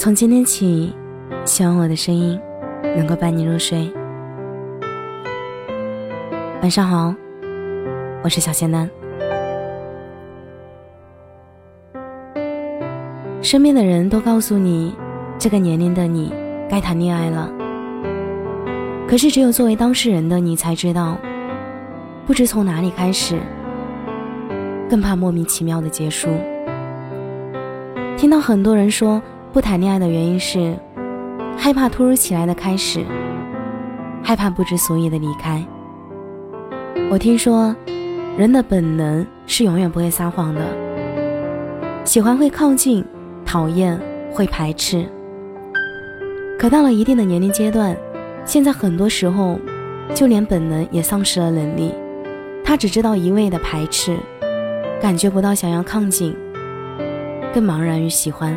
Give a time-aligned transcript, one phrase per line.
[0.00, 0.90] 从今天起，
[1.44, 2.40] 希望我的声音
[2.96, 3.92] 能够伴你入睡。
[6.62, 7.14] 晚上好，
[8.24, 8.88] 我是小仙丹。
[13.42, 14.94] 身边的人都告诉你，
[15.38, 16.32] 这个年龄的你
[16.66, 17.52] 该谈恋爱了。
[19.06, 21.18] 可是，只有作为当事人的你才知道，
[22.26, 23.38] 不知从哪里开始，
[24.88, 26.30] 更怕莫名其妙的结束。
[28.16, 29.22] 听到很多人说。
[29.52, 30.78] 不谈恋爱的原因是
[31.56, 33.04] 害怕突如其来的开始，
[34.22, 35.60] 害怕不知所以的离开。
[37.10, 37.74] 我听说，
[38.38, 40.62] 人的本能是永远不会撒谎的，
[42.04, 43.04] 喜欢会靠近，
[43.44, 45.04] 讨厌会排斥。
[46.56, 47.96] 可到了一定的年龄阶段，
[48.44, 49.58] 现在很多时候，
[50.14, 51.92] 就连本能也丧失了能力，
[52.64, 54.16] 他只知道一味的排斥，
[55.02, 56.36] 感觉不到想要靠近，
[57.52, 58.56] 更茫然于喜欢。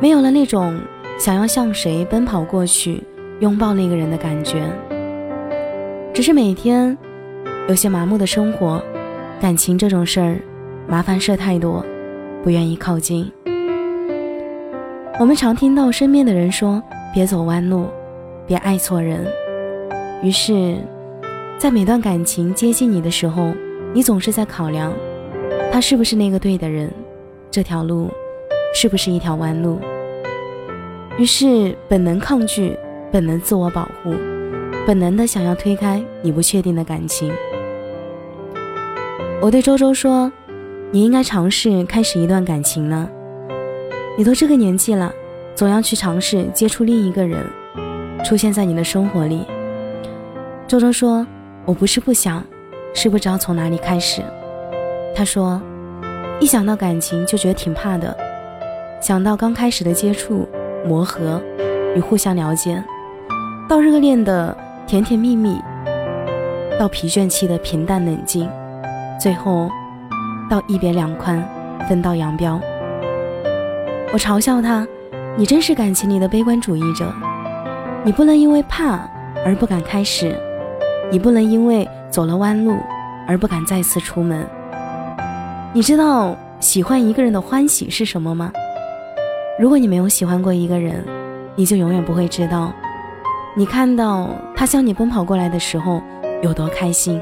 [0.00, 0.80] 没有了那种
[1.18, 3.02] 想要向谁奔跑过去
[3.40, 4.62] 拥抱那个人的感觉，
[6.14, 6.96] 只是每天
[7.68, 8.82] 有些麻木的生活，
[9.38, 10.36] 感情这种事儿
[10.88, 11.84] 麻烦事太多，
[12.42, 13.30] 不愿意靠近。
[15.18, 17.86] 我们常听到身边的人说：“别走弯路，
[18.46, 19.26] 别爱错人。”
[20.24, 20.78] 于是，
[21.58, 23.52] 在每段感情接近你的时候，
[23.92, 24.94] 你总是在考量，
[25.70, 26.90] 他是不是那个对的人，
[27.50, 28.10] 这条路
[28.74, 29.80] 是不是一条弯路。
[31.18, 32.78] 于是，本能抗拒，
[33.12, 34.14] 本能自我保护，
[34.86, 37.32] 本能的想要推开你不确定的感情。
[39.42, 40.30] 我对周周说
[40.90, 43.10] ：“你应该尝试开始一段感情了。
[44.16, 45.12] 你都这个年纪了，
[45.54, 47.44] 总要去尝试接触另一个人，
[48.24, 49.44] 出现在你的生活里。”
[50.68, 51.26] 周周说
[51.66, 52.44] ：“我不是不想，
[52.94, 54.22] 是不知道从哪里开始。”
[55.14, 55.60] 他说
[56.40, 58.16] ：“一想到感情就觉得挺怕的，
[59.00, 60.48] 想到刚开始的接触。”
[60.82, 61.38] 磨合
[61.94, 62.82] 与互相了解，
[63.68, 64.56] 到热恋的
[64.86, 65.60] 甜甜蜜蜜，
[66.78, 68.48] 到疲倦期的平淡冷静，
[69.20, 69.68] 最后
[70.48, 71.46] 到一别两宽，
[71.86, 72.58] 分道扬镳。
[74.10, 74.88] 我嘲笑他
[75.36, 77.12] ：“你真是感情里的悲观主义者。
[78.02, 79.06] 你不能因为怕
[79.44, 80.34] 而不敢开始，
[81.12, 82.78] 你不能因为走了弯路
[83.28, 84.46] 而不敢再次出门。
[85.74, 88.50] 你知道喜欢一个人的欢喜是什么吗？”
[89.60, 91.04] 如果你没有喜欢过一个人，
[91.54, 92.72] 你就永远不会知道，
[93.54, 96.00] 你看到他向你奔跑过来的时候
[96.40, 97.20] 有多开心。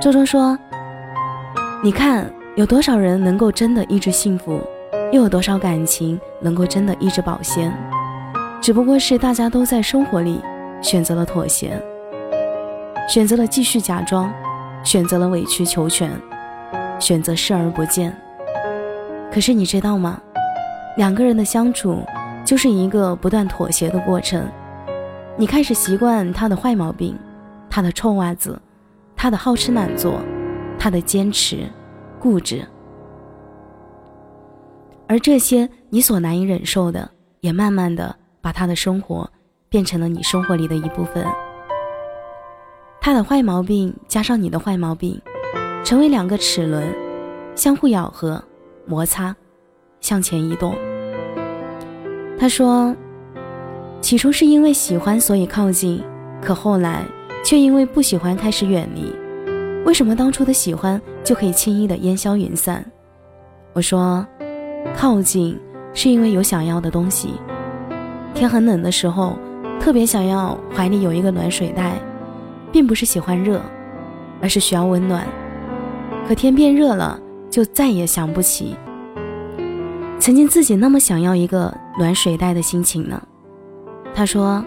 [0.00, 0.56] 周周说
[1.82, 4.60] ：“你看，有多少人能够真的一直幸福，
[5.10, 7.76] 又有多少感情能够真的一直保鲜？
[8.60, 10.40] 只不过是大家都在生活里
[10.80, 11.76] 选择了妥协，
[13.08, 14.32] 选择了继续假装，
[14.84, 16.08] 选择了委曲求全，
[17.00, 18.16] 选择视而不见。
[19.32, 20.20] 可是你知道吗？”
[20.96, 22.02] 两个人的相处
[22.44, 24.46] 就是一个不断妥协的过程。
[25.38, 27.18] 你开始习惯他的坏毛病，
[27.70, 28.60] 他的臭袜子，
[29.16, 30.20] 他的好吃懒做，
[30.78, 31.66] 他的坚持、
[32.18, 32.62] 固执，
[35.06, 37.10] 而这些你所难以忍受的，
[37.40, 39.30] 也慢慢的把他的生活
[39.70, 41.24] 变成了你生活里的一部分。
[43.00, 45.18] 他的坏毛病加上你的坏毛病，
[45.82, 46.84] 成为两个齿轮，
[47.56, 48.44] 相互咬合、
[48.86, 49.34] 摩擦。
[50.02, 50.74] 向前移动。
[52.38, 52.94] 他说
[54.02, 56.02] ：“起初是因为喜欢所以靠近，
[56.42, 57.02] 可后来
[57.44, 59.14] 却因为不喜欢开始远离。
[59.86, 62.84] 为什么当初的喜欢就可以轻易的烟消云散？”
[63.72, 64.26] 我说
[64.94, 65.58] ：“靠近
[65.94, 67.34] 是因为有想要的东西。
[68.34, 69.36] 天很冷的时候，
[69.78, 71.94] 特别想要怀里有一个暖水袋，
[72.72, 73.60] 并不是喜欢热，
[74.40, 75.26] 而是需要温暖。
[76.26, 78.76] 可天变热了，就再也想不起。”
[80.22, 83.20] 曾经自己那么想要一个暖水袋的心情呢？
[84.14, 84.64] 他说：“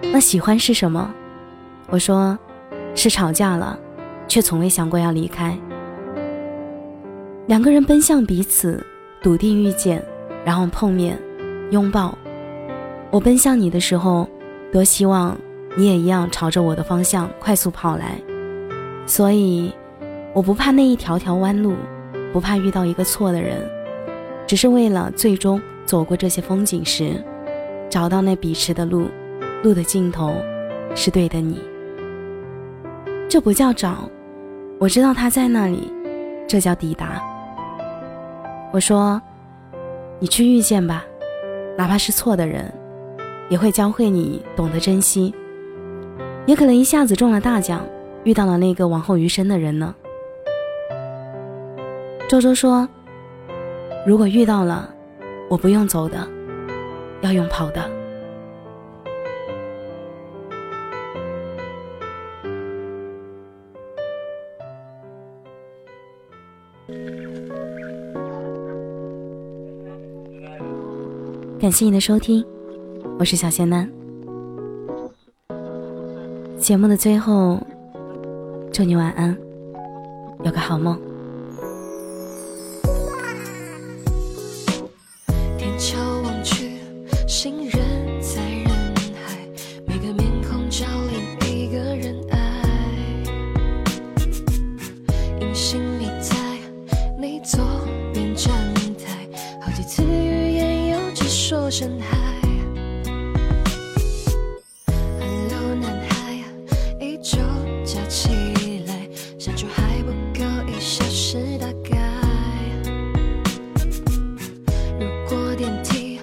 [0.00, 1.12] 那喜欢是什么？”
[1.90, 2.38] 我说
[2.96, 3.78] ：“是吵架了，
[4.26, 5.54] 却从未想过要离开。
[7.44, 8.82] 两个人奔向彼此，
[9.22, 10.02] 笃定遇见，
[10.42, 11.20] 然后碰面，
[11.70, 12.16] 拥抱。
[13.10, 14.26] 我奔向你的时候，
[14.72, 15.36] 多希望
[15.76, 18.18] 你也一样朝着我的方向快速跑来。
[19.04, 19.70] 所以，
[20.32, 21.74] 我不怕那一条条弯路，
[22.32, 23.60] 不怕遇到一个错的人。”
[24.46, 27.12] 只是为了最终走过这些风景时，
[27.88, 29.08] 找到那彼此的路，
[29.62, 30.34] 路的尽头
[30.94, 31.58] 是对的你。
[33.28, 34.08] 这不叫找，
[34.78, 35.90] 我知道他在那里，
[36.46, 37.22] 这叫抵达。
[38.72, 39.20] 我说，
[40.20, 41.04] 你去遇见吧，
[41.76, 42.72] 哪怕是错的人，
[43.48, 45.34] 也会教会你懂得珍惜。
[46.46, 47.80] 也可能一下子中了大奖，
[48.24, 49.94] 遇到了那个往后余生的人呢。
[52.28, 52.86] 周周说。
[54.06, 54.94] 如果遇到了，
[55.48, 56.28] 我不用走的，
[57.22, 57.90] 要用跑的。
[71.58, 72.44] 感谢你的收听，
[73.18, 73.90] 我是小仙男。
[76.58, 77.58] 节目的最后。
[78.70, 79.38] 祝你晚安，
[80.42, 81.00] 有个好梦。
[101.54, 102.18] 说声嗨。
[105.20, 106.42] Hello，男孩，
[106.98, 107.38] 依旧
[107.84, 109.08] 加起来，
[109.38, 111.96] 相处还不够一小时大概。
[114.98, 116.20] 如果电梯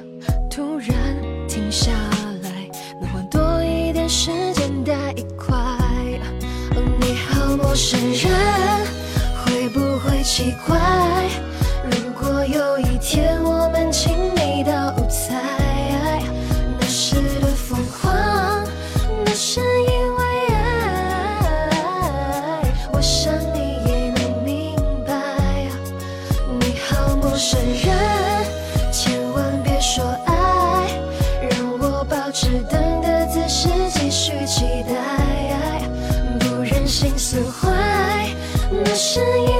[0.50, 1.16] 突然
[1.48, 1.94] 停下
[2.44, 2.70] 来，
[3.00, 5.56] 能换多一点时间待一块。
[6.76, 8.86] Oh, 你好，陌生人，
[9.46, 11.30] 会不会奇怪？
[11.86, 13.61] 如果有一天我。
[37.22, 38.36] 损坏
[38.72, 39.51] 那声音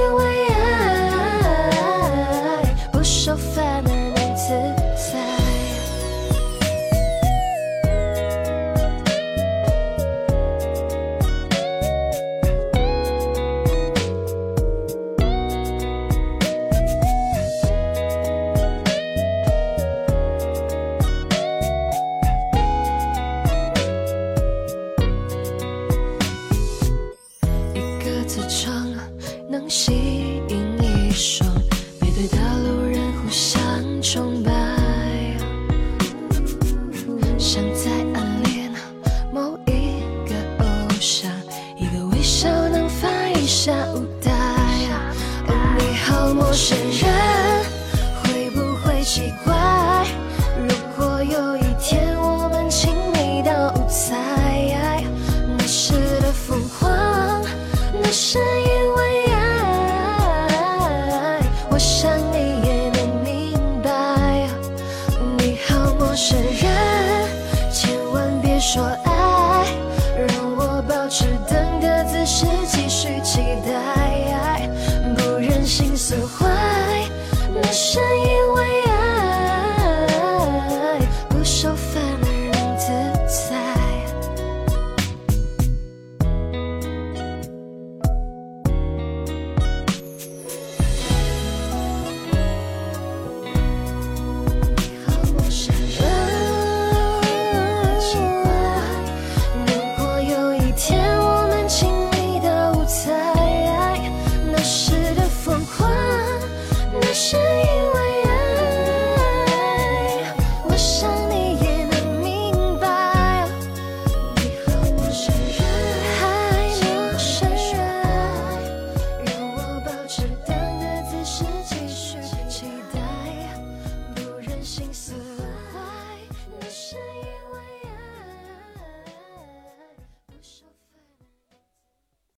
[30.48, 31.51] 吟一首。
[68.72, 69.01] 说